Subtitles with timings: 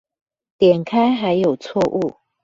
[0.57, 2.15] 點開還有錯誤